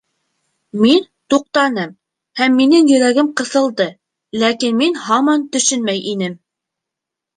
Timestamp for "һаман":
5.07-5.49